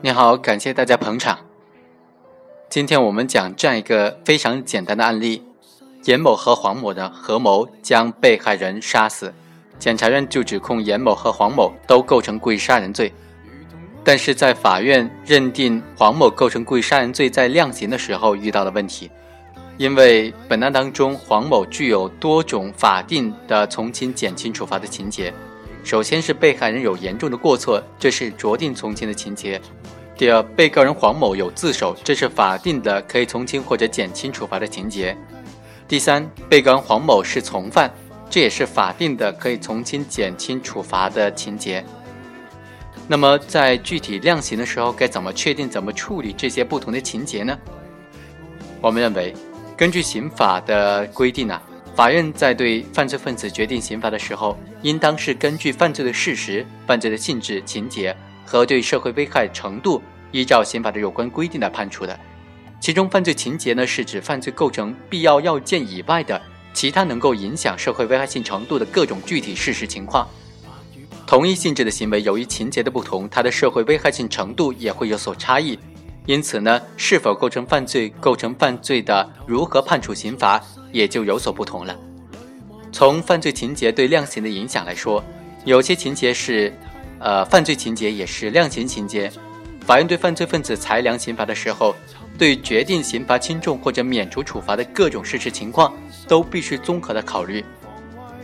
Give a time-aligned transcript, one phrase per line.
[0.00, 1.36] 你好，感谢大家捧场。
[2.70, 5.42] 今天我们讲这样一个非常简单的案例：
[6.04, 9.34] 严某和黄某的合谋将被害人杀死，
[9.80, 13.12] 检察院就指控严某和黄某都构成故意杀人罪。
[14.04, 19.10] 但是在法院认定黄某构成故意杀人罪，在量刑的时候遇到了问题，
[19.76, 25.34] 因为本案当中黄某具有多种法定的从轻、减轻处罚的情节。
[25.84, 29.58] 首先是被害人有严重的过错，这是酌定从轻的情节；
[30.16, 35.14] 第二，被告人黄某有自首，这是法定的可以从轻或者减轻处罚的情节；
[35.86, 37.90] 第三，被告人黄某是从犯，
[38.28, 41.82] 这也是法定的可以从轻、减轻处罚的情节。
[43.06, 47.56] 那么，在具体量刑的时候，该怎么确定、怎么处理这些不同的情节呢？
[48.82, 49.32] 我们认为，
[49.76, 51.62] 根据刑法的规定啊，
[51.98, 62.16] 法院在对犯罪分子决定刑罚的时候，应当是根据犯罪的事实、犯罪的性质、情节和对社会危害程度，依照刑法的有关规定来判处的。
[62.78, 66.40] 其中，犯罪情节呢，是指犯罪构成必要要件以外的
[66.72, 70.24] 其他能够影响社会危害性程度的各种具体事实情况。
[71.26, 75.76] 同一性质的行为，由于情节的不同，它的社会危害性程度也会有所差异。
[76.26, 81.96] 因此呢，是否构成犯罪、构成犯罪的如何判处刑罚，也就有所不同了。
[82.90, 85.22] 从犯罪情节对量刑的影响来说，
[85.64, 86.72] 有些情节是，
[87.18, 89.30] 呃，犯罪情节也是量刑情节。
[89.80, 91.94] 法院对犯罪分子裁量刑罚的时候，
[92.38, 95.94] 对决定刑罚轻重或者免除处罚的各种事实情况，
[96.26, 97.64] 都必须综合的考虑。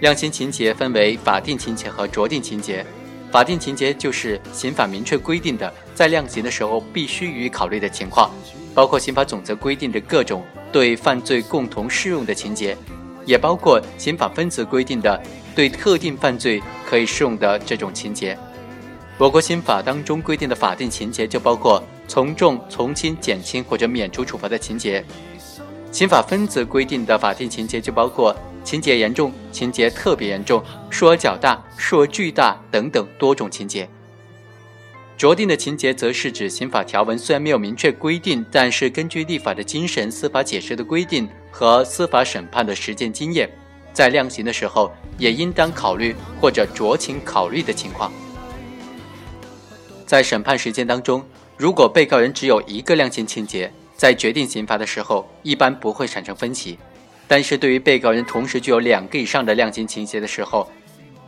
[0.00, 2.84] 量刑情节分为法定情节和酌定情节。
[3.30, 8.30] 法定情节就是刑法明确规定的，在量刑的时候必须予以考虑的情况，
[8.74, 10.44] 包括刑法总则规定的各种
[10.76, 12.76] 对犯罪共同适用的情节，
[13.24, 15.18] 也包括刑法分则规定的
[15.54, 18.36] 对特定犯罪可以适用的这种情节。
[19.16, 25.02] 我国刑法当中规定的法定情节就包括从重、从轻、减轻或者免除处罚的情节。
[25.90, 28.36] 刑法分则规定的法定情节就包括。
[28.66, 30.60] 情节严重、情节特别严重、
[30.90, 33.88] 数额较大、数额巨大等等多种情节。
[35.18, 43.50] 酌定的情节则是指刑法条文虽然没有明确规定，但是根据立法的精神、司法解释的规定和司法审判的实践经验，
[43.94, 48.12] 在量刑的时候也应当考虑或者酌情考虑的情况。
[50.04, 51.24] 在审判实践当中，
[51.56, 56.78] 如果被告人只有一个量刑情节，在决定刑罚的时候，一般不会产生分歧。
[57.26, 60.70] 但是对于被告人同时具有两个以上的量刑情节的时候，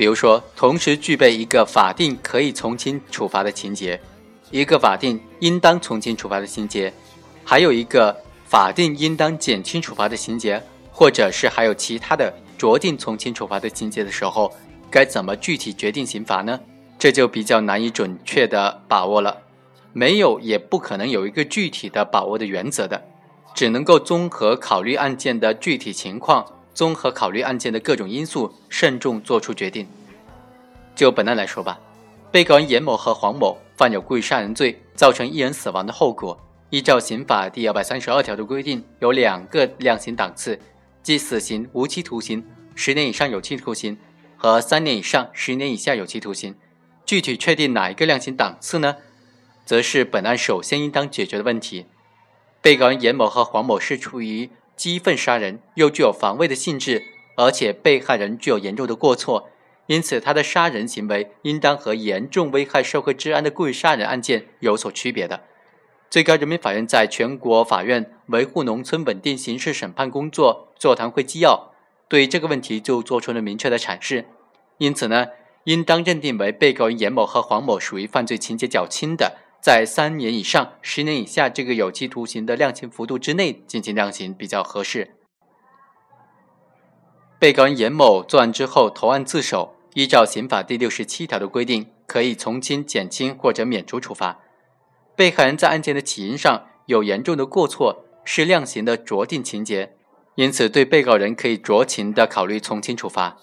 [0.00, 4.00] 比如说同时具备一个法定可以从轻处罚的情节，
[4.50, 6.90] 一个法定应当从轻处罚的情节，
[7.44, 8.16] 还有一个
[8.46, 14.50] 法定应当减轻处罚的情节，或者是还有其他的酌定从轻处罚的情节的时候，
[14.90, 16.58] 该怎么具体决定刑罚呢？
[16.98, 19.42] 这就比较难以准确的把握了，
[19.92, 23.04] 没有也不可能有一个具体的把握的原则的。
[23.54, 29.86] 只能够综合考虑案件的具体情况，综合考虑案件的各种因素，慎重作出决定。
[30.94, 31.78] 就本案来说吧，
[32.30, 36.38] 被告人严某和黄某犯有故意杀人罪，造成一人死亡的后果，
[36.70, 40.58] 依照刑法第二百三十二条的规定，有两个量刑档次，
[41.02, 42.44] 即死刑、无期徒刑、
[42.74, 43.96] 十年以上有期徒刑
[44.36, 46.54] 和三年以上十年以下有期徒刑。
[47.06, 48.96] 具体确定哪一个量刑档次呢？
[49.64, 51.86] 则是本案首先应当解决的问题。
[52.60, 57.02] 被告人严某和黄某是出于激愤杀人，又具有防卫的性质，
[57.36, 59.50] 而且被害人具有严重的过错，
[59.88, 65.42] 因此他的杀人行为应当和严重危害社会治安的故意杀人案件有所区别的。
[66.08, 71.72] 最高人民法院在全国法院维护农村稳定刑事审判工作座谈会纪要
[72.08, 74.24] 对这个问题就做出了明确的阐释，
[74.78, 75.26] 因此呢，
[75.64, 79.36] 应当认定为被告人严某和黄某属于犯罪情节较轻的。
[79.60, 85.16] 在三年以上、十年以下这个有期徒刑的量刑幅度之内进行量刑比较合适。
[87.38, 94.38] 被告人严某作案之后投案自首，依照刑法第六十七条的规定，可以从轻、减轻或者免除处罚。
[95.14, 99.94] 被害人在案件的起因上有严重的过错，是量刑的酌定情节，
[100.36, 103.36] 因此对被告人可以酌情的考虑从轻处罚，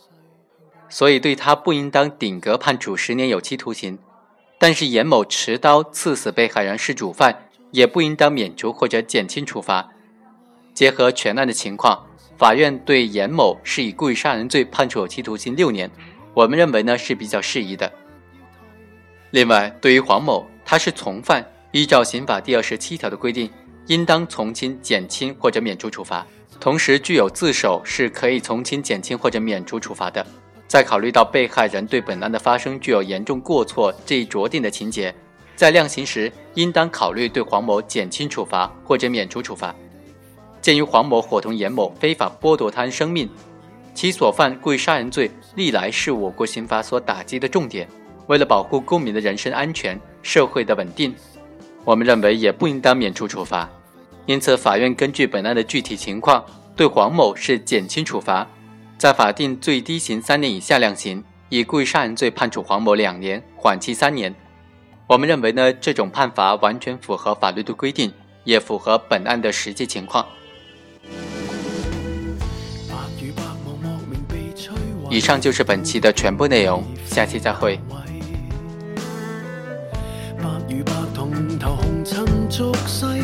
[0.89, 3.99] 所以对他不应当顶格判处十年有期徒刑。
[4.59, 9.89] 但是严某持刀刺死被害人是主犯，也不应当免除或者减轻处罚。
[10.73, 12.07] 结合全案的情况，
[12.37, 15.89] 法院对严某是以故意杀人罪判处有期徒刑六年，
[16.33, 17.91] 我们认为呢是比较适宜的。
[19.31, 23.49] 另外，对于黄某，他是从犯，依照刑法第二十七条的规定，
[23.87, 26.25] 应当从轻、减轻或者免除处罚。
[26.59, 30.25] 同时，具有自首是可以从轻、减轻或者免除处罚的。
[30.67, 35.13] 在考虑到被害人对本案的发生具有严重过错这一酌定的情节，
[35.55, 39.73] 在量刑时应当考虑对黄某减轻处罚或者免除处罚。
[40.61, 43.29] 鉴于黄某伙同严某非法剥夺他人生命，
[43.93, 47.87] 其所犯故意杀人罪历来是我国刑法所打击的重点。
[48.27, 51.15] 为了保护公民的人身安全、社会的稳定，
[51.85, 53.69] 我们认为也不应当免除处罚。
[54.25, 56.43] 因此，法院根据本案的具体情况，
[56.75, 58.45] 对黄某是减轻处罚，
[58.97, 64.33] 在法定最低刑三年以下量刑，以故意杀人罪判处黄某两年，缓期三年。
[65.05, 68.11] 我们认为呢，这种判罚完全符合法律的规定，
[68.43, 70.25] 也符合本案的实际情况。
[75.11, 77.79] 以上就是本期的全部内容，下期再会。
[80.37, 83.16] 白与白同头红尘俗世。